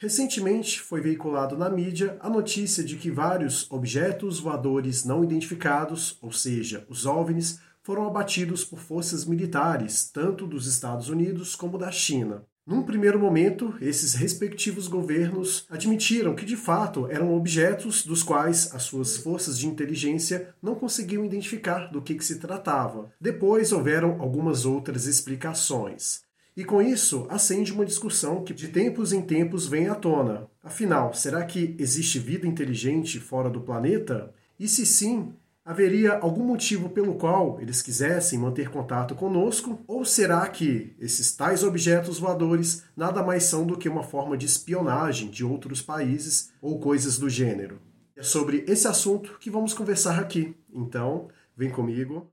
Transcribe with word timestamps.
Recentemente 0.00 0.80
foi 0.80 1.02
veiculado 1.02 1.58
na 1.58 1.68
mídia 1.68 2.16
a 2.20 2.30
notícia 2.30 2.82
de 2.82 2.96
que 2.96 3.10
vários 3.10 3.70
objetos 3.70 4.40
voadores 4.40 5.04
não 5.04 5.22
identificados, 5.22 6.16
ou 6.22 6.32
seja, 6.32 6.86
os 6.88 7.04
OVNIs, 7.04 7.60
foram 7.82 8.06
abatidos 8.06 8.64
por 8.64 8.78
forças 8.78 9.26
militares, 9.26 10.10
tanto 10.10 10.46
dos 10.46 10.66
Estados 10.66 11.10
Unidos 11.10 11.54
como 11.54 11.76
da 11.76 11.92
China. 11.92 12.46
Num 12.66 12.82
primeiro 12.82 13.18
momento, 13.18 13.74
esses 13.78 14.14
respectivos 14.14 14.88
governos 14.88 15.66
admitiram 15.68 16.34
que 16.34 16.46
de 16.46 16.56
fato 16.56 17.06
eram 17.10 17.36
objetos 17.36 18.02
dos 18.02 18.22
quais 18.22 18.74
as 18.74 18.84
suas 18.84 19.18
forças 19.18 19.58
de 19.58 19.66
inteligência 19.66 20.54
não 20.62 20.74
conseguiam 20.74 21.26
identificar 21.26 21.90
do 21.92 22.00
que, 22.00 22.14
que 22.14 22.24
se 22.24 22.38
tratava. 22.38 23.12
Depois 23.20 23.70
houveram 23.70 24.18
algumas 24.18 24.64
outras 24.64 25.04
explicações. 25.04 26.22
E 26.60 26.64
com 26.64 26.82
isso, 26.82 27.26
acende 27.30 27.72
uma 27.72 27.86
discussão 27.86 28.44
que 28.44 28.52
de 28.52 28.68
tempos 28.68 29.14
em 29.14 29.22
tempos 29.22 29.66
vem 29.66 29.88
à 29.88 29.94
tona. 29.94 30.46
Afinal, 30.62 31.14
será 31.14 31.42
que 31.42 31.74
existe 31.78 32.18
vida 32.18 32.46
inteligente 32.46 33.18
fora 33.18 33.48
do 33.48 33.62
planeta? 33.62 34.30
E 34.58 34.68
se 34.68 34.84
sim, 34.84 35.32
haveria 35.64 36.18
algum 36.18 36.44
motivo 36.44 36.90
pelo 36.90 37.14
qual 37.14 37.58
eles 37.62 37.80
quisessem 37.80 38.38
manter 38.38 38.68
contato 38.68 39.14
conosco? 39.14 39.80
Ou 39.86 40.04
será 40.04 40.46
que 40.48 40.94
esses 41.00 41.34
tais 41.34 41.64
objetos 41.64 42.18
voadores 42.18 42.84
nada 42.94 43.22
mais 43.22 43.44
são 43.44 43.66
do 43.66 43.78
que 43.78 43.88
uma 43.88 44.02
forma 44.02 44.36
de 44.36 44.44
espionagem 44.44 45.30
de 45.30 45.42
outros 45.42 45.80
países 45.80 46.52
ou 46.60 46.78
coisas 46.78 47.18
do 47.18 47.30
gênero? 47.30 47.80
É 48.14 48.22
sobre 48.22 48.66
esse 48.68 48.86
assunto 48.86 49.38
que 49.40 49.48
vamos 49.48 49.72
conversar 49.72 50.18
aqui. 50.18 50.54
Então, 50.70 51.28
vem 51.56 51.70
comigo. 51.70 52.30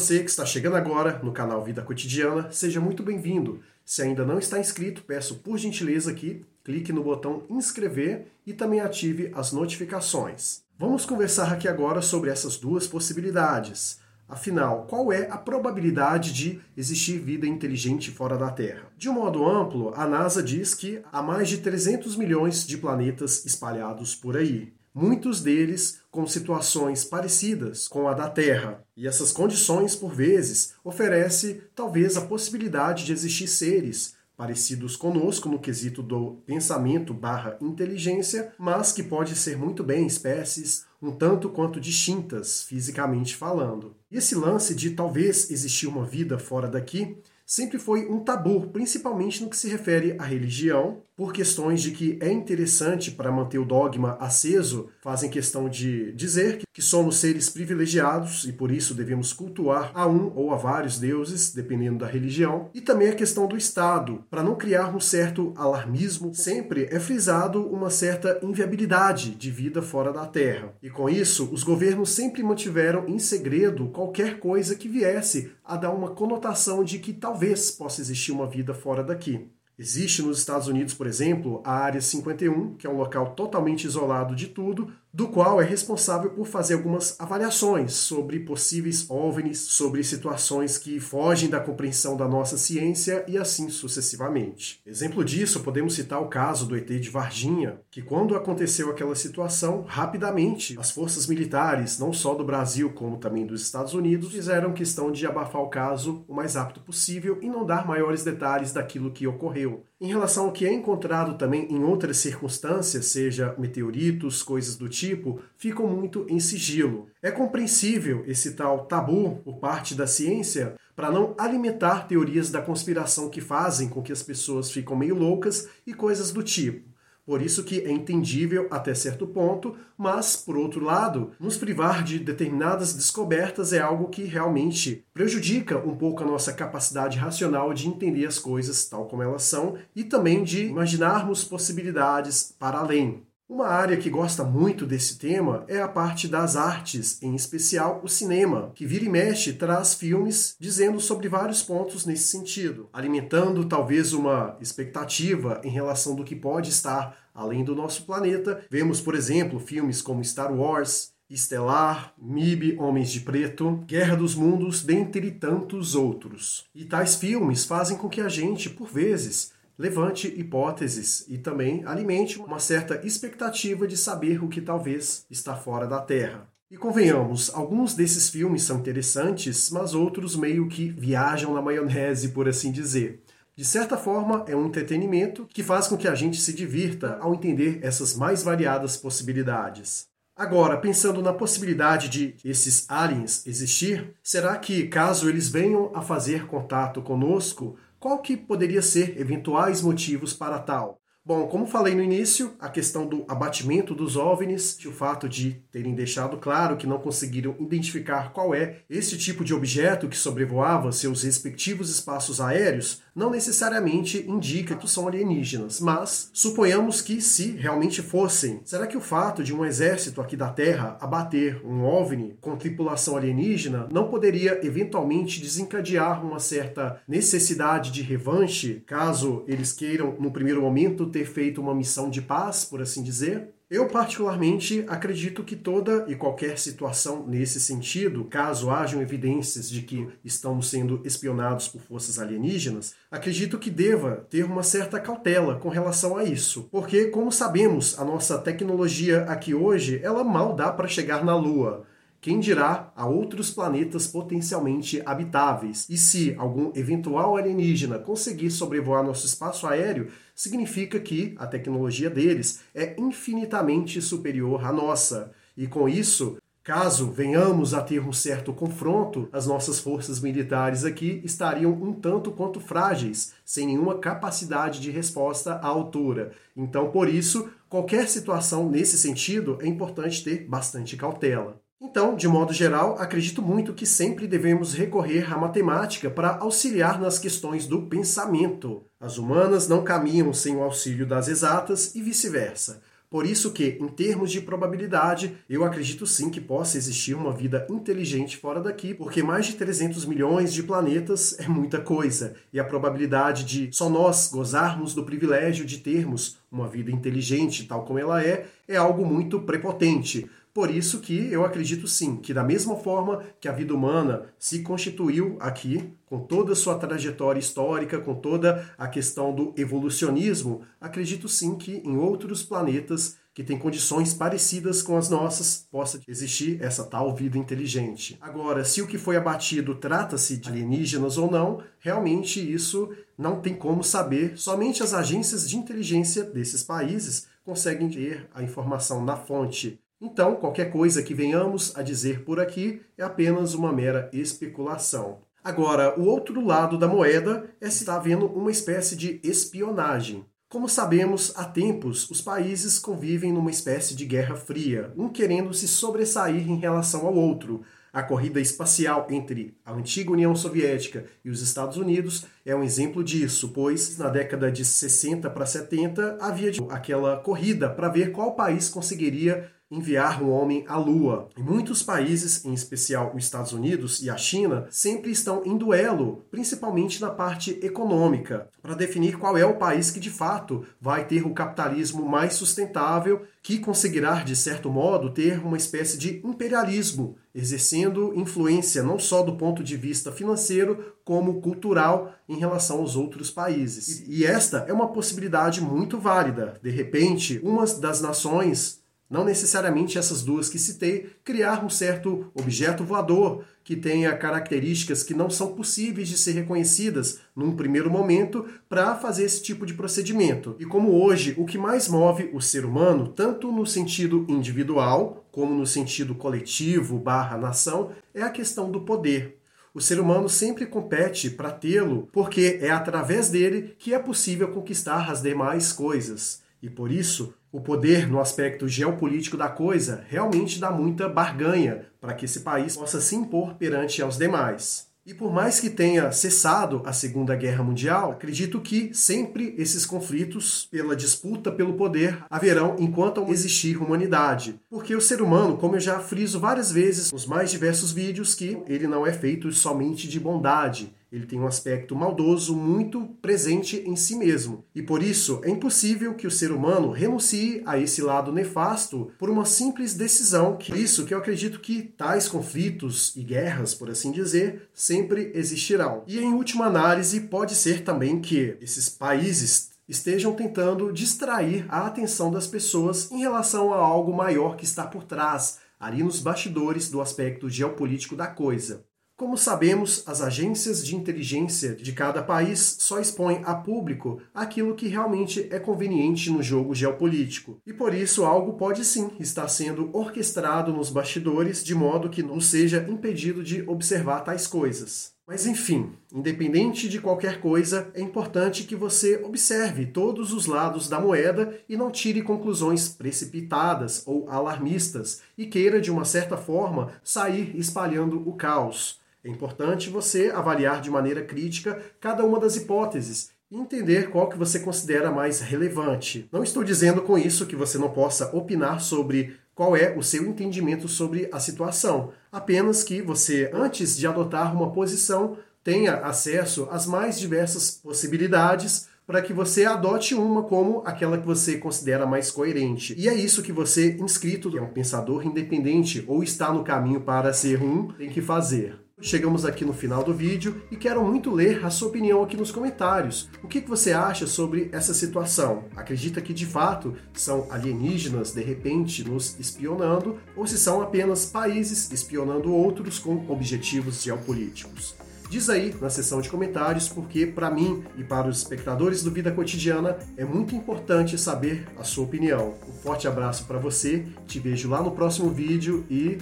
Você 0.00 0.20
que 0.20 0.30
está 0.30 0.46
chegando 0.46 0.76
agora 0.76 1.20
no 1.22 1.30
canal 1.30 1.62
Vida 1.62 1.82
Cotidiana, 1.82 2.50
seja 2.50 2.80
muito 2.80 3.02
bem-vindo. 3.02 3.60
Se 3.84 4.00
ainda 4.00 4.24
não 4.24 4.38
está 4.38 4.58
inscrito, 4.58 5.02
peço 5.02 5.40
por 5.40 5.58
gentileza 5.58 6.14
que 6.14 6.42
clique 6.64 6.90
no 6.90 7.04
botão 7.04 7.42
inscrever 7.50 8.28
e 8.46 8.54
também 8.54 8.80
ative 8.80 9.30
as 9.34 9.52
notificações. 9.52 10.62
Vamos 10.78 11.04
conversar 11.04 11.52
aqui 11.52 11.68
agora 11.68 12.00
sobre 12.00 12.30
essas 12.30 12.56
duas 12.56 12.86
possibilidades. 12.86 14.00
Afinal, 14.26 14.86
qual 14.88 15.12
é 15.12 15.28
a 15.30 15.36
probabilidade 15.36 16.32
de 16.32 16.58
existir 16.74 17.18
vida 17.18 17.46
inteligente 17.46 18.10
fora 18.10 18.38
da 18.38 18.50
Terra? 18.50 18.84
De 18.96 19.06
um 19.06 19.12
modo 19.12 19.46
amplo, 19.46 19.92
a 19.94 20.06
NASA 20.06 20.42
diz 20.42 20.74
que 20.74 21.02
há 21.12 21.20
mais 21.20 21.46
de 21.46 21.58
300 21.58 22.16
milhões 22.16 22.66
de 22.66 22.78
planetas 22.78 23.44
espalhados 23.44 24.14
por 24.14 24.34
aí 24.34 24.72
muitos 24.94 25.42
deles 25.42 26.00
com 26.10 26.26
situações 26.26 27.04
parecidas 27.04 27.86
com 27.88 28.08
a 28.08 28.14
da 28.14 28.28
Terra. 28.28 28.84
E 28.96 29.06
essas 29.06 29.32
condições, 29.32 29.94
por 29.94 30.12
vezes, 30.12 30.74
oferece 30.84 31.62
talvez 31.74 32.16
a 32.16 32.22
possibilidade 32.22 33.04
de 33.04 33.12
existir 33.12 33.46
seres 33.46 34.18
parecidos 34.40 34.96
conosco 34.96 35.50
no 35.50 35.58
quesito 35.58 36.02
do 36.02 36.42
pensamento 36.46 37.12
barra 37.12 37.58
inteligência, 37.60 38.54
mas 38.58 38.90
que 38.90 39.02
pode 39.02 39.36
ser 39.36 39.54
muito 39.54 39.84
bem 39.84 40.06
espécies 40.06 40.86
um 41.02 41.12
tanto 41.12 41.50
quanto 41.50 41.78
distintas 41.78 42.62
fisicamente 42.62 43.36
falando. 43.36 43.94
E 44.10 44.16
esse 44.16 44.34
lance 44.34 44.74
de 44.74 44.92
talvez 44.92 45.50
existir 45.50 45.86
uma 45.86 46.06
vida 46.06 46.38
fora 46.38 46.68
daqui 46.68 47.18
sempre 47.44 47.78
foi 47.78 48.08
um 48.08 48.20
tabu, 48.20 48.68
principalmente 48.68 49.42
no 49.42 49.50
que 49.50 49.56
se 49.58 49.68
refere 49.68 50.16
à 50.18 50.24
religião, 50.24 51.02
por 51.20 51.34
questões 51.34 51.82
de 51.82 51.90
que 51.90 52.18
é 52.18 52.32
interessante 52.32 53.10
para 53.10 53.30
manter 53.30 53.58
o 53.58 53.64
dogma 53.66 54.16
aceso, 54.18 54.88
fazem 55.02 55.28
questão 55.28 55.68
de 55.68 56.12
dizer 56.12 56.62
que 56.72 56.80
somos 56.80 57.18
seres 57.18 57.50
privilegiados 57.50 58.44
e 58.44 58.54
por 58.54 58.70
isso 58.70 58.94
devemos 58.94 59.30
cultuar 59.30 59.90
a 59.92 60.06
um 60.06 60.32
ou 60.34 60.50
a 60.50 60.56
vários 60.56 60.98
deuses, 60.98 61.52
dependendo 61.52 61.98
da 61.98 62.06
religião, 62.06 62.70
e 62.72 62.80
também 62.80 63.10
a 63.10 63.14
questão 63.14 63.46
do 63.46 63.54
Estado, 63.54 64.24
para 64.30 64.42
não 64.42 64.56
criar 64.56 64.96
um 64.96 64.98
certo 64.98 65.52
alarmismo, 65.58 66.34
sempre 66.34 66.88
é 66.90 66.98
frisado 66.98 67.66
uma 67.66 67.90
certa 67.90 68.40
inviabilidade 68.42 69.34
de 69.34 69.50
vida 69.50 69.82
fora 69.82 70.14
da 70.14 70.24
Terra. 70.24 70.72
E 70.82 70.88
com 70.88 71.06
isso, 71.06 71.50
os 71.52 71.62
governos 71.62 72.08
sempre 72.08 72.42
mantiveram 72.42 73.06
em 73.06 73.18
segredo 73.18 73.90
qualquer 73.90 74.38
coisa 74.38 74.74
que 74.74 74.88
viesse 74.88 75.52
a 75.62 75.76
dar 75.76 75.90
uma 75.90 76.12
conotação 76.12 76.82
de 76.82 76.98
que 76.98 77.12
talvez 77.12 77.70
possa 77.70 78.00
existir 78.00 78.32
uma 78.32 78.46
vida 78.46 78.72
fora 78.72 79.04
daqui. 79.04 79.50
Existe 79.80 80.20
nos 80.20 80.38
Estados 80.38 80.68
Unidos, 80.68 80.92
por 80.92 81.06
exemplo, 81.06 81.62
a 81.64 81.72
Área 81.72 82.02
51, 82.02 82.74
que 82.74 82.86
é 82.86 82.90
um 82.90 82.98
local 82.98 83.34
totalmente 83.34 83.86
isolado 83.86 84.36
de 84.36 84.48
tudo, 84.48 84.92
do 85.12 85.28
qual 85.28 85.60
é 85.60 85.64
responsável 85.64 86.30
por 86.30 86.46
fazer 86.46 86.74
algumas 86.74 87.18
avaliações 87.20 87.92
sobre 87.94 88.40
possíveis 88.40 89.10
OVNIs, 89.10 89.58
sobre 89.58 90.04
situações 90.04 90.78
que 90.78 91.00
fogem 91.00 91.50
da 91.50 91.58
compreensão 91.58 92.16
da 92.16 92.28
nossa 92.28 92.56
ciência 92.56 93.24
e 93.26 93.36
assim 93.36 93.68
sucessivamente. 93.68 94.80
Exemplo 94.86 95.24
disso, 95.24 95.60
podemos 95.60 95.94
citar 95.94 96.22
o 96.22 96.28
caso 96.28 96.66
do 96.66 96.76
ET 96.76 96.86
de 96.86 97.10
Varginha, 97.10 97.80
que 97.90 98.00
quando 98.00 98.36
aconteceu 98.36 98.90
aquela 98.90 99.16
situação, 99.16 99.84
rapidamente 99.86 100.78
as 100.78 100.90
forças 100.90 101.26
militares, 101.26 101.98
não 101.98 102.12
só 102.12 102.34
do 102.34 102.44
Brasil 102.44 102.90
como 102.92 103.18
também 103.18 103.46
dos 103.46 103.62
Estados 103.62 103.94
Unidos, 103.94 104.32
fizeram 104.32 104.72
questão 104.72 105.10
de 105.10 105.26
abafar 105.26 105.62
o 105.62 105.68
caso 105.68 106.24
o 106.28 106.34
mais 106.34 106.54
rápido 106.54 106.80
possível 106.80 107.38
e 107.42 107.48
não 107.48 107.66
dar 107.66 107.86
maiores 107.86 108.22
detalhes 108.22 108.72
daquilo 108.72 109.10
que 109.10 109.26
ocorreu. 109.26 109.84
Em 110.00 110.08
relação 110.08 110.46
ao 110.46 110.52
que 110.52 110.64
é 110.64 110.72
encontrado 110.72 111.36
também 111.36 111.70
em 111.70 111.84
outras 111.84 112.16
circunstâncias, 112.16 113.04
seja 113.04 113.54
meteoritos, 113.58 114.42
coisas 114.42 114.74
do 114.74 114.88
tipo, 114.88 115.42
ficam 115.58 115.86
muito 115.86 116.24
em 116.26 116.40
sigilo. 116.40 117.08
É 117.20 117.30
compreensível 117.30 118.24
esse 118.26 118.54
tal 118.54 118.86
tabu 118.86 119.42
por 119.44 119.58
parte 119.58 119.94
da 119.94 120.06
ciência 120.06 120.74
para 120.96 121.10
não 121.10 121.34
alimentar 121.36 122.08
teorias 122.08 122.50
da 122.50 122.62
conspiração 122.62 123.28
que 123.28 123.42
fazem 123.42 123.90
com 123.90 124.02
que 124.02 124.10
as 124.10 124.22
pessoas 124.22 124.70
ficam 124.70 124.96
meio 124.96 125.14
loucas 125.14 125.68
e 125.86 125.92
coisas 125.92 126.32
do 126.32 126.42
tipo. 126.42 126.89
Por 127.24 127.42
isso 127.42 127.62
que 127.64 127.80
é 127.80 127.90
entendível 127.90 128.66
até 128.70 128.94
certo 128.94 129.26
ponto, 129.26 129.76
mas, 129.96 130.36
por 130.36 130.56
outro 130.56 130.84
lado, 130.84 131.30
nos 131.38 131.56
privar 131.56 132.02
de 132.02 132.18
determinadas 132.18 132.94
descobertas 132.94 133.72
é 133.72 133.78
algo 133.78 134.08
que 134.08 134.24
realmente 134.24 135.04
prejudica 135.12 135.78
um 135.78 135.94
pouco 135.94 136.22
a 136.22 136.26
nossa 136.26 136.52
capacidade 136.52 137.18
racional 137.18 137.72
de 137.72 137.86
entender 137.86 138.26
as 138.26 138.38
coisas 138.38 138.84
tal 138.86 139.06
como 139.06 139.22
elas 139.22 139.42
são 139.42 139.76
e 139.94 140.02
também 140.02 140.42
de 140.42 140.66
imaginarmos 140.66 141.44
possibilidades 141.44 142.54
para 142.58 142.78
além. 142.78 143.29
Uma 143.50 143.66
área 143.66 143.96
que 143.96 144.08
gosta 144.08 144.44
muito 144.44 144.86
desse 144.86 145.18
tema 145.18 145.64
é 145.66 145.80
a 145.80 145.88
parte 145.88 146.28
das 146.28 146.54
artes, 146.54 147.20
em 147.20 147.34
especial 147.34 148.00
o 148.04 148.08
cinema, 148.08 148.70
que 148.76 148.86
vira 148.86 149.04
e 149.04 149.08
mexe 149.08 149.52
traz 149.52 149.92
filmes 149.92 150.54
dizendo 150.60 151.00
sobre 151.00 151.28
vários 151.28 151.60
pontos 151.60 152.06
nesse 152.06 152.28
sentido, 152.28 152.88
alimentando 152.92 153.64
talvez 153.64 154.12
uma 154.12 154.56
expectativa 154.60 155.60
em 155.64 155.68
relação 155.68 156.14
do 156.14 156.22
que 156.22 156.36
pode 156.36 156.70
estar 156.70 157.28
além 157.34 157.64
do 157.64 157.74
nosso 157.74 158.04
planeta. 158.04 158.64
Vemos, 158.70 159.00
por 159.00 159.16
exemplo, 159.16 159.58
filmes 159.58 160.00
como 160.00 160.22
Star 160.22 160.54
Wars, 160.54 161.10
Estelar, 161.28 162.14
MIB, 162.22 162.76
Homens 162.78 163.10
de 163.10 163.18
Preto, 163.18 163.82
Guerra 163.84 164.14
dos 164.14 164.36
Mundos, 164.36 164.84
dentre 164.84 165.28
tantos 165.28 165.96
outros. 165.96 166.66
E 166.72 166.84
tais 166.84 167.16
filmes 167.16 167.64
fazem 167.64 167.96
com 167.96 168.08
que 168.08 168.20
a 168.20 168.28
gente, 168.28 168.70
por 168.70 168.86
vezes, 168.86 169.52
levante 169.80 170.28
hipóteses 170.28 171.24
e 171.26 171.38
também 171.38 171.82
alimente 171.86 172.38
uma 172.38 172.58
certa 172.58 173.00
expectativa 173.02 173.88
de 173.88 173.96
saber 173.96 174.44
o 174.44 174.48
que 174.48 174.60
talvez 174.60 175.24
está 175.30 175.56
fora 175.56 175.86
da 175.86 175.98
Terra. 175.98 176.46
E 176.70 176.76
convenhamos, 176.76 177.50
alguns 177.54 177.94
desses 177.94 178.28
filmes 178.28 178.62
são 178.62 178.80
interessantes, 178.80 179.70
mas 179.70 179.94
outros 179.94 180.36
meio 180.36 180.68
que 180.68 180.90
viajam 180.90 181.54
na 181.54 181.62
maionese, 181.62 182.28
por 182.28 182.46
assim 182.46 182.70
dizer. 182.70 183.22
De 183.56 183.64
certa 183.64 183.96
forma, 183.96 184.44
é 184.46 184.54
um 184.54 184.66
entretenimento 184.66 185.46
que 185.46 185.62
faz 185.62 185.88
com 185.88 185.96
que 185.96 186.06
a 186.06 186.14
gente 186.14 186.38
se 186.38 186.52
divirta 186.52 187.16
ao 187.18 187.34
entender 187.34 187.80
essas 187.82 188.14
mais 188.14 188.42
variadas 188.42 188.98
possibilidades. 188.98 190.10
Agora, 190.36 190.76
pensando 190.76 191.22
na 191.22 191.32
possibilidade 191.32 192.10
de 192.10 192.34
esses 192.44 192.84
aliens 192.88 193.46
existir, 193.46 194.14
será 194.22 194.56
que, 194.58 194.88
caso 194.88 195.28
eles 195.28 195.48
venham 195.48 195.90
a 195.94 196.02
fazer 196.02 196.46
contato 196.46 197.00
conosco, 197.00 197.76
qual 198.00 198.20
que 198.22 198.36
poderia 198.36 198.82
ser 198.82 199.20
eventuais 199.20 199.82
motivos 199.82 200.32
para 200.32 200.58
tal? 200.58 200.99
Bom, 201.22 201.46
como 201.48 201.66
falei 201.66 201.94
no 201.94 202.02
início, 202.02 202.54
a 202.58 202.70
questão 202.70 203.06
do 203.06 203.26
abatimento 203.28 203.94
dos 203.94 204.16
OVNIs, 204.16 204.78
o 204.86 204.90
fato 204.90 205.28
de 205.28 205.62
terem 205.70 205.94
deixado 205.94 206.38
claro 206.38 206.78
que 206.78 206.86
não 206.86 206.98
conseguiram 206.98 207.54
identificar 207.60 208.32
qual 208.32 208.54
é 208.54 208.78
esse 208.88 209.18
tipo 209.18 209.44
de 209.44 209.52
objeto 209.52 210.08
que 210.08 210.16
sobrevoava 210.16 210.90
seus 210.92 211.22
respectivos 211.22 211.90
espaços 211.90 212.40
aéreos, 212.40 213.02
não 213.14 213.28
necessariamente 213.28 214.24
indica 214.26 214.74
que 214.74 214.88
são 214.88 215.06
alienígenas, 215.06 215.78
mas 215.78 216.30
suponhamos 216.32 217.02
que 217.02 217.20
se 217.20 217.50
realmente 217.50 218.00
fossem, 218.00 218.62
será 218.64 218.86
que 218.86 218.96
o 218.96 219.00
fato 219.00 219.44
de 219.44 219.54
um 219.54 219.62
exército 219.62 220.22
aqui 220.22 220.36
da 220.36 220.48
Terra 220.48 220.96
abater 221.02 221.60
um 221.66 221.84
OVNI 221.84 222.38
com 222.40 222.56
tripulação 222.56 223.14
alienígena 223.14 223.88
não 223.92 224.08
poderia 224.08 224.58
eventualmente 224.64 225.38
desencadear 225.38 226.24
uma 226.24 226.38
certa 226.38 226.98
necessidade 227.06 227.90
de 227.90 228.00
revanche, 228.00 228.82
caso 228.86 229.44
eles 229.46 229.70
queiram 229.70 230.16
no 230.18 230.32
primeiro 230.32 230.62
momento 230.62 231.09
ter 231.10 231.26
feito 231.26 231.60
uma 231.60 231.74
missão 231.74 232.08
de 232.08 232.22
paz, 232.22 232.64
por 232.64 232.80
assim 232.80 233.02
dizer? 233.02 233.50
Eu, 233.70 233.86
particularmente, 233.86 234.84
acredito 234.88 235.44
que 235.44 235.54
toda 235.54 236.04
e 236.08 236.16
qualquer 236.16 236.58
situação 236.58 237.24
nesse 237.24 237.60
sentido, 237.60 238.24
caso 238.24 238.68
hajam 238.68 239.00
evidências 239.00 239.70
de 239.70 239.82
que 239.82 240.08
estamos 240.24 240.68
sendo 240.68 241.00
espionados 241.04 241.68
por 241.68 241.80
forças 241.80 242.18
alienígenas, 242.18 242.96
acredito 243.08 243.60
que 243.60 243.70
deva 243.70 244.26
ter 244.28 244.44
uma 244.44 244.64
certa 244.64 244.98
cautela 244.98 245.54
com 245.54 245.68
relação 245.68 246.16
a 246.16 246.24
isso. 246.24 246.68
Porque, 246.72 247.06
como 247.06 247.30
sabemos, 247.30 247.96
a 247.96 248.04
nossa 248.04 248.38
tecnologia 248.38 249.22
aqui 249.22 249.54
hoje, 249.54 250.00
ela 250.02 250.24
mal 250.24 250.56
dá 250.56 250.72
para 250.72 250.88
chegar 250.88 251.24
na 251.24 251.36
Lua 251.36 251.86
quem 252.20 252.38
dirá 252.38 252.92
a 252.94 253.06
outros 253.06 253.50
planetas 253.50 254.06
potencialmente 254.06 255.02
habitáveis. 255.06 255.86
E 255.88 255.96
se 255.96 256.34
algum 256.38 256.70
eventual 256.74 257.36
alienígena 257.36 257.98
conseguir 257.98 258.50
sobrevoar 258.50 259.02
nosso 259.02 259.26
espaço 259.26 259.66
aéreo, 259.66 260.08
significa 260.34 261.00
que 261.00 261.34
a 261.38 261.46
tecnologia 261.46 262.10
deles 262.10 262.60
é 262.74 262.94
infinitamente 262.98 264.02
superior 264.02 264.64
à 264.64 264.72
nossa. 264.72 265.32
E 265.56 265.66
com 265.66 265.88
isso, 265.88 266.36
Caso 266.62 267.10
venhamos 267.10 267.72
a 267.72 267.80
ter 267.80 268.00
um 268.00 268.12
certo 268.12 268.52
confronto, 268.52 269.30
as 269.32 269.46
nossas 269.46 269.80
forças 269.80 270.20
militares 270.20 270.84
aqui 270.84 271.22
estariam 271.24 271.72
um 271.72 271.92
tanto 271.92 272.30
quanto 272.30 272.60
frágeis, 272.60 273.32
sem 273.44 273.66
nenhuma 273.66 273.98
capacidade 273.98 274.78
de 274.78 274.90
resposta 274.90 275.54
à 275.54 275.66
altura. 275.66 276.32
Então, 276.54 276.90
por 276.90 277.08
isso, 277.08 277.48
qualquer 277.66 278.06
situação 278.08 278.68
nesse 278.68 278.98
sentido 278.98 279.58
é 279.62 279.66
importante 279.66 280.22
ter 280.22 280.46
bastante 280.46 280.98
cautela. 280.98 281.59
Então, 281.82 282.14
de 282.14 282.28
modo 282.28 282.52
geral, 282.52 282.96
acredito 282.98 283.40
muito 283.40 283.72
que 283.72 283.86
sempre 283.86 284.28
devemos 284.28 284.74
recorrer 284.74 285.32
à 285.32 285.38
matemática 285.38 286.10
para 286.10 286.36
auxiliar 286.36 287.00
nas 287.00 287.18
questões 287.18 287.66
do 287.66 287.86
pensamento. 287.86 288.84
As 289.00 289.16
humanas 289.16 289.66
não 289.66 289.82
caminham 289.82 290.30
sem 290.34 290.54
o 290.54 290.62
auxílio 290.62 291.06
das 291.06 291.26
exatas 291.26 291.94
e 291.94 292.02
vice-versa. 292.02 292.82
Por 293.10 293.26
isso 293.26 293.50
que, 293.52 293.76
em 293.80 293.88
termos 293.88 294.30
de 294.30 294.40
probabilidade, 294.40 295.36
eu 295.48 295.64
acredito 295.64 296.06
sim 296.06 296.30
que 296.30 296.40
possa 296.40 296.76
existir 296.76 297.14
uma 297.14 297.32
vida 297.32 297.66
inteligente 297.68 298.36
fora 298.36 298.60
daqui, 298.60 298.94
porque 298.94 299.20
mais 299.20 299.46
de 299.46 299.54
300 299.54 300.04
milhões 300.04 300.52
de 300.52 300.62
planetas 300.62 301.36
é 301.40 301.48
muita 301.48 301.80
coisa, 301.80 302.36
e 302.52 302.60
a 302.60 302.64
probabilidade 302.64 303.42
de 303.42 303.76
só 303.76 303.88
nós 303.88 304.30
gozarmos 304.30 304.94
do 304.94 305.02
privilégio 305.02 305.64
de 305.64 305.78
termos 305.78 306.38
uma 306.52 306.68
vida 306.68 306.92
inteligente 306.92 307.66
tal 307.66 307.84
como 307.84 307.98
ela 307.98 308.22
é, 308.22 308.46
é 308.68 308.76
algo 308.76 309.04
muito 309.04 309.40
prepotente. 309.40 310.30
Por 310.52 310.70
isso 310.70 311.00
que 311.00 311.32
eu 311.32 311.44
acredito 311.44 311.86
sim, 311.86 312.16
que 312.16 312.34
da 312.34 312.42
mesma 312.42 312.76
forma 312.76 313.22
que 313.40 313.48
a 313.48 313.52
vida 313.52 313.74
humana 313.74 314.26
se 314.38 314.62
constituiu 314.62 315.36
aqui, 315.40 315.92
com 316.06 316.18
toda 316.18 316.52
a 316.52 316.56
sua 316.56 316.76
trajetória 316.76 317.38
histórica, 317.38 318.00
com 318.00 318.14
toda 318.14 318.68
a 318.76 318.88
questão 318.88 319.32
do 319.32 319.54
evolucionismo, 319.56 320.62
acredito 320.80 321.28
sim 321.28 321.56
que 321.56 321.76
em 321.84 321.96
outros 321.96 322.42
planetas 322.42 323.16
que 323.32 323.44
têm 323.44 323.58
condições 323.58 324.12
parecidas 324.12 324.82
com 324.82 324.96
as 324.96 325.08
nossas, 325.08 325.66
possa 325.70 326.00
existir 326.08 326.60
essa 326.60 326.84
tal 326.84 327.14
vida 327.14 327.38
inteligente. 327.38 328.18
Agora, 328.20 328.64
se 328.64 328.82
o 328.82 328.86
que 328.86 328.98
foi 328.98 329.16
abatido 329.16 329.76
trata-se 329.76 330.36
de 330.36 330.48
alienígenas 330.48 331.16
ou 331.16 331.30
não, 331.30 331.62
realmente 331.78 332.40
isso 332.40 332.90
não 333.16 333.40
tem 333.40 333.54
como 333.54 333.84
saber. 333.84 334.36
Somente 334.36 334.82
as 334.82 334.92
agências 334.92 335.48
de 335.48 335.56
inteligência 335.56 336.24
desses 336.24 336.62
países 336.62 337.28
conseguem 337.44 337.88
ter 337.88 338.28
a 338.34 338.42
informação 338.42 339.04
na 339.04 339.16
fonte. 339.16 339.80
Então, 340.00 340.36
qualquer 340.36 340.72
coisa 340.72 341.02
que 341.02 341.12
venhamos 341.12 341.76
a 341.76 341.82
dizer 341.82 342.24
por 342.24 342.40
aqui 342.40 342.80
é 342.96 343.02
apenas 343.02 343.52
uma 343.52 343.70
mera 343.70 344.08
especulação. 344.14 345.18
Agora, 345.44 345.98
o 346.00 346.06
outro 346.06 346.44
lado 346.44 346.78
da 346.78 346.88
moeda 346.88 347.50
é 347.60 347.68
se 347.68 347.82
está 347.82 347.96
havendo 347.96 348.26
uma 348.26 348.50
espécie 348.50 348.96
de 348.96 349.20
espionagem. 349.22 350.24
Como 350.48 350.68
sabemos, 350.68 351.32
há 351.36 351.44
tempos 351.44 352.10
os 352.10 352.20
países 352.20 352.78
convivem 352.78 353.32
numa 353.32 353.50
espécie 353.50 353.94
de 353.94 354.04
guerra 354.04 354.36
fria, 354.36 354.92
um 354.96 355.08
querendo 355.08 355.52
se 355.54 355.68
sobressair 355.68 356.50
em 356.50 356.56
relação 356.56 357.06
ao 357.06 357.14
outro. 357.14 357.62
A 357.92 358.02
corrida 358.02 358.40
espacial 358.40 359.06
entre 359.10 359.56
a 359.64 359.72
antiga 359.72 360.12
União 360.12 360.34
Soviética 360.34 361.04
e 361.24 361.30
os 361.30 361.40
Estados 361.40 361.76
Unidos 361.76 362.24
é 362.44 362.54
um 362.54 362.62
exemplo 362.62 363.04
disso, 363.04 363.50
pois 363.50 363.96
na 363.98 364.08
década 364.08 364.50
de 364.50 364.64
60 364.64 365.28
para 365.30 365.46
70 365.46 366.18
havia 366.20 366.52
aquela 366.68 367.18
corrida 367.18 367.68
para 367.68 367.88
ver 367.88 368.12
qual 368.12 368.34
país 368.34 368.68
conseguiria 368.68 369.50
enviar 369.70 370.22
um 370.22 370.30
homem 370.30 370.64
à 370.66 370.76
Lua. 370.76 371.28
E 371.36 371.42
muitos 371.42 371.82
países, 371.82 372.44
em 372.44 372.52
especial 372.52 373.12
os 373.14 373.24
Estados 373.24 373.52
Unidos 373.52 374.02
e 374.02 374.10
a 374.10 374.16
China, 374.16 374.66
sempre 374.70 375.10
estão 375.10 375.42
em 375.44 375.56
duelo, 375.56 376.24
principalmente 376.30 377.00
na 377.00 377.10
parte 377.10 377.58
econômica, 377.62 378.48
para 378.60 378.74
definir 378.74 379.16
qual 379.16 379.38
é 379.38 379.44
o 379.44 379.58
país 379.58 379.90
que 379.90 380.00
de 380.00 380.10
fato 380.10 380.64
vai 380.80 381.06
ter 381.06 381.24
o 381.24 381.32
capitalismo 381.32 382.04
mais 382.04 382.34
sustentável, 382.34 383.22
que 383.42 383.58
conseguirá, 383.58 384.22
de 384.22 384.34
certo 384.34 384.68
modo, 384.68 385.10
ter 385.10 385.38
uma 385.38 385.56
espécie 385.56 385.96
de 385.96 386.20
imperialismo, 386.24 387.16
exercendo 387.34 388.12
influência 388.14 388.82
não 388.82 388.98
só 388.98 389.22
do 389.22 389.36
ponto 389.36 389.62
de 389.62 389.76
vista 389.76 390.10
financeiro, 390.10 390.94
como 391.04 391.40
cultural 391.40 392.12
em 392.28 392.36
relação 392.38 392.78
aos 392.78 392.96
outros 392.96 393.30
países. 393.30 394.04
E 394.06 394.24
esta 394.24 394.64
é 394.68 394.72
uma 394.72 394.92
possibilidade 394.92 395.60
muito 395.60 395.98
válida. 395.98 396.58
De 396.62 396.70
repente, 396.70 397.40
uma 397.42 397.64
das 397.66 398.00
nações 398.00 398.80
não 399.10 399.24
necessariamente 399.24 399.98
essas 399.98 400.22
duas 400.22 400.48
que 400.48 400.58
citei, 400.58 401.10
criar 401.24 401.64
um 401.64 401.68
certo 401.68 402.30
objeto 402.32 402.84
voador 402.84 403.44
que 403.64 403.74
tenha 403.74 404.16
características 404.16 405.02
que 405.02 405.12
não 405.12 405.28
são 405.28 405.54
possíveis 405.54 406.08
de 406.08 406.16
ser 406.16 406.32
reconhecidas 406.32 407.20
num 407.34 407.56
primeiro 407.56 407.90
momento 407.90 408.46
para 408.68 408.94
fazer 408.94 409.24
esse 409.24 409.42
tipo 409.42 409.66
de 409.66 409.74
procedimento. 409.74 410.54
E 410.60 410.64
como 410.64 410.92
hoje 410.92 411.34
o 411.36 411.44
que 411.44 411.58
mais 411.58 411.88
move 411.88 412.30
o 412.32 412.40
ser 412.40 412.64
humano, 412.64 413.08
tanto 413.08 413.50
no 413.50 413.66
sentido 413.66 414.24
individual 414.28 415.24
como 415.32 415.54
no 415.54 415.66
sentido 415.66 416.14
coletivo 416.14 416.98
barra 416.98 417.36
nação, 417.36 417.90
é 418.14 418.22
a 418.22 418.30
questão 418.30 418.70
do 418.70 418.82
poder. 418.82 419.40
O 419.72 419.80
ser 419.80 420.00
humano 420.00 420.28
sempre 420.28 420.66
compete 420.66 421.30
para 421.30 421.52
tê-lo, 421.52 422.08
porque 422.12 422.58
é 422.60 422.70
através 422.70 423.28
dele 423.28 423.76
que 423.78 423.94
é 423.94 423.98
possível 423.98 424.48
conquistar 424.48 425.08
as 425.08 425.22
demais 425.22 425.72
coisas. 425.72 426.42
E 426.62 426.68
por 426.68 426.92
isso, 426.92 427.34
o 427.50 427.60
poder 427.60 428.08
no 428.08 428.20
aspecto 428.20 428.68
geopolítico 428.68 429.36
da 429.36 429.48
coisa 429.48 430.04
realmente 430.08 430.60
dá 430.60 430.70
muita 430.70 431.08
barganha 431.08 431.86
para 432.00 432.14
que 432.14 432.24
esse 432.24 432.40
país 432.40 432.76
possa 432.76 433.00
se 433.00 433.16
impor 433.16 433.54
perante 433.54 434.02
aos 434.02 434.16
demais. 434.16 434.90
E 435.06 435.14
por 435.14 435.32
mais 435.32 435.58
que 435.58 435.70
tenha 435.70 436.12
cessado 436.12 436.82
a 436.84 436.92
Segunda 436.92 437.34
Guerra 437.34 437.64
Mundial, 437.64 438.12
acredito 438.12 438.60
que 438.60 438.92
sempre 438.92 439.54
esses 439.56 439.86
conflitos, 439.86 440.68
pela 440.70 440.94
disputa 440.94 441.50
pelo 441.50 441.72
poder, 441.72 442.22
haverão 442.28 442.76
enquanto 442.78 443.24
existir 443.30 443.78
humanidade. 443.78 444.60
Porque 444.68 444.94
o 444.94 445.00
ser 445.00 445.22
humano, 445.22 445.56
como 445.56 445.74
eu 445.74 445.80
já 445.80 445.98
friso 445.98 446.38
várias 446.38 446.70
vezes 446.70 447.10
nos 447.10 447.26
mais 447.26 447.50
diversos 447.50 447.92
vídeos, 447.92 448.34
que 448.34 448.62
ele 448.68 448.86
não 448.86 449.06
é 449.06 449.12
feito 449.12 449.50
somente 449.50 450.06
de 450.06 450.20
bondade, 450.20 450.94
ele 451.12 451.26
tem 451.26 451.40
um 451.40 451.46
aspecto 451.46 451.96
maldoso 451.96 452.54
muito 452.54 453.04
presente 453.20 453.82
em 453.84 453.96
si 453.96 454.14
mesmo. 454.14 454.64
E 454.74 454.82
por 454.82 455.02
isso 455.02 455.40
é 455.44 455.50
impossível 455.50 456.14
que 456.14 456.26
o 456.26 456.30
ser 456.30 456.52
humano 456.52 456.90
renuncie 456.90 457.62
a 457.66 457.78
esse 457.78 458.00
lado 458.00 458.32
nefasto 458.32 459.10
por 459.18 459.28
uma 459.28 459.44
simples 459.44 459.94
decisão. 459.94 460.56
Que 460.56 460.74
isso 460.74 461.04
que 461.04 461.12
eu 461.12 461.18
acredito 461.18 461.60
que 461.60 461.82
tais 461.82 462.28
conflitos 462.28 463.14
e 463.16 463.22
guerras, 463.22 463.74
por 463.74 463.90
assim 463.90 464.12
dizer, 464.12 464.68
sempre 464.72 465.32
existirão. 465.34 466.04
E 466.06 466.18
em 466.18 466.32
última 466.32 466.66
análise, 466.66 467.20
pode 467.22 467.54
ser 467.54 467.82
também 467.82 468.20
que 468.20 468.56
esses 468.60 468.88
países 468.88 469.70
estejam 469.88 470.32
tentando 470.32 470.92
distrair 470.92 471.66
a 471.68 471.86
atenção 471.86 472.30
das 472.30 472.46
pessoas 472.46 473.10
em 473.10 473.18
relação 473.18 473.74
a 473.74 473.78
algo 473.78 474.14
maior 474.14 474.56
que 474.56 474.64
está 474.64 474.86
por 474.86 475.02
trás, 475.02 475.58
ali 475.80 476.04
nos 476.04 476.20
bastidores 476.20 476.88
do 476.88 477.00
aspecto 477.00 477.48
geopolítico 477.48 478.14
da 478.14 478.28
coisa. 478.28 478.84
Como 479.20 479.36
sabemos, 479.36 480.02
as 480.06 480.22
agências 480.22 480.82
de 480.82 480.96
inteligência 480.96 481.74
de 481.74 481.92
cada 481.92 482.22
país 482.22 482.76
só 482.78 482.98
expõem 482.98 483.42
a 483.44 483.54
público 483.54 484.22
aquilo 484.32 484.74
que 484.74 484.88
realmente 484.88 485.46
é 485.50 485.58
conveniente 485.58 486.30
no 486.30 486.42
jogo 486.42 486.74
geopolítico. 486.74 487.60
E 487.66 487.72
por 487.74 487.92
isso 487.92 488.24
algo 488.24 488.54
pode 488.54 488.82
sim 488.82 489.10
estar 489.20 489.46
sendo 489.48 489.90
orquestrado 489.92 490.72
nos 490.72 490.88
bastidores 490.88 491.62
de 491.62 491.74
modo 491.74 492.08
que 492.08 492.22
não 492.22 492.40
seja 492.40 492.86
impedido 492.88 493.42
de 493.42 493.62
observar 493.68 494.20
tais 494.20 494.46
coisas. 494.46 495.12
Mas 495.26 495.46
enfim, 495.46 495.92
independente 496.12 496.88
de 496.88 496.98
qualquer 496.98 497.42
coisa, 497.42 497.90
é 497.92 498.00
importante 498.00 498.64
que 498.64 498.74
você 498.74 499.22
observe 499.22 499.84
todos 499.84 500.32
os 500.32 500.46
lados 500.46 500.88
da 500.88 500.98
moeda 500.98 501.60
e 501.68 501.76
não 501.76 501.90
tire 501.90 502.22
conclusões 502.22 502.88
precipitadas 502.88 504.02
ou 504.06 504.30
alarmistas 504.30 505.20
e 505.36 505.44
queira, 505.44 505.78
de 505.78 505.90
uma 505.90 506.06
certa 506.06 506.38
forma, 506.38 506.90
sair 507.04 507.54
espalhando 507.54 508.26
o 508.26 508.32
caos. 508.32 508.98
É 509.24 509.28
importante 509.28 509.90
você 509.90 510.30
avaliar 510.30 510.80
de 510.80 510.90
maneira 510.90 511.22
crítica 511.22 511.80
cada 512.00 512.24
uma 512.24 512.40
das 512.40 512.56
hipóteses 512.56 513.30
e 513.50 513.56
entender 513.56 514.10
qual 514.10 514.28
que 514.28 514.38
você 514.38 514.60
considera 514.60 515.10
mais 515.10 515.40
relevante. 515.40 516.28
Não 516.32 516.42
estou 516.42 516.64
dizendo 516.64 517.02
com 517.02 517.18
isso 517.18 517.46
que 517.46 517.56
você 517.56 517.76
não 517.76 517.90
possa 517.90 518.34
opinar 518.34 518.80
sobre 518.80 519.36
qual 519.54 519.76
é 519.76 519.94
o 519.94 520.02
seu 520.02 520.24
entendimento 520.24 520.88
sobre 520.88 521.28
a 521.30 521.38
situação, 521.38 522.12
apenas 522.32 522.82
que 522.82 523.02
você, 523.02 523.50
antes 523.52 523.96
de 523.96 524.06
adotar 524.06 524.56
uma 524.56 524.72
posição, 524.72 525.36
tenha 525.62 525.96
acesso 525.96 526.66
às 526.70 526.86
mais 526.86 527.18
diversas 527.18 527.70
possibilidades 527.72 528.88
para 529.06 529.20
que 529.20 529.32
você 529.32 529.66
adote 529.66 530.14
uma 530.14 530.44
como 530.44 530.82
aquela 530.86 531.18
que 531.18 531.26
você 531.26 531.58
considera 531.58 532.06
mais 532.06 532.30
coerente. 532.30 532.94
E 532.96 533.08
é 533.08 533.12
isso 533.12 533.42
que 533.42 533.52
você, 533.52 533.96
inscrito, 534.00 534.50
que 534.50 534.56
é 534.56 534.62
um 534.62 534.72
pensador 534.72 535.26
independente 535.26 536.04
ou 536.06 536.22
está 536.22 536.52
no 536.52 536.62
caminho 536.62 537.00
para 537.00 537.32
ser 537.32 537.60
um, 537.60 537.88
tem 537.88 538.08
que 538.08 538.22
fazer. 538.22 538.78
Chegamos 539.02 539.46
aqui 539.46 539.64
no 539.64 539.72
final 539.72 540.04
do 540.04 540.12
vídeo 540.12 540.62
e 540.70 540.76
quero 540.76 541.02
muito 541.02 541.30
ler 541.30 541.64
a 541.64 541.70
sua 541.70 541.88
opinião 541.88 542.22
aqui 542.22 542.36
nos 542.36 542.50
comentários. 542.50 543.30
O 543.42 543.48
que, 543.48 543.60
você 543.60 543.92
acha 543.92 544.26
sobre 544.26 544.68
essa 544.72 544.92
situação? 544.92 545.64
Acredita 545.74 546.20
que 546.20 546.34
de 546.34 546.44
fato 546.44 546.94
são 547.14 547.46
alienígenas 547.50 548.32
de 548.32 548.42
repente 548.42 549.02
nos 549.08 549.40
espionando 549.40 550.18
ou 550.36 550.46
se 550.46 550.58
são 550.58 550.82
apenas 550.82 551.24
países 551.24 551.90
espionando 551.90 552.52
outros 552.52 552.98
com 552.98 553.24
objetivos 553.28 554.02
geopolíticos? 554.02 554.94
Diz 555.30 555.48
aí 555.48 555.74
na 555.80 555.88
seção 555.88 556.20
de 556.20 556.28
comentários, 556.28 556.88
porque 556.88 557.24
para 557.24 557.50
mim 557.50 557.82
e 557.96 558.04
para 558.04 558.28
os 558.28 558.38
espectadores 558.38 559.02
do 559.02 559.10
Vida 559.10 559.30
Cotidiana 559.30 559.96
é 560.14 560.26
muito 560.26 560.54
importante 560.54 561.16
saber 561.16 561.66
a 561.78 561.84
sua 561.84 562.04
opinião. 562.04 562.54
Um 562.68 562.72
forte 562.72 563.08
abraço 563.08 563.46
para 563.46 563.58
você, 563.58 564.04
te 564.26 564.38
vejo 564.38 564.68
lá 564.68 564.82
no 564.82 564.90
próximo 564.90 565.30
vídeo 565.30 565.86
e 565.88 566.18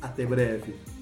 até 0.00 0.24
breve. 0.24 0.93